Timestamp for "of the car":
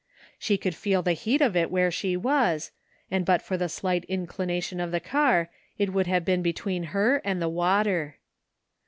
4.79-5.51